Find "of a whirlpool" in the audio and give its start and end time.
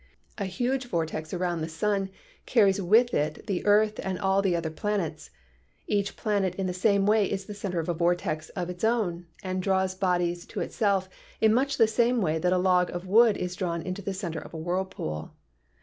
14.39-15.35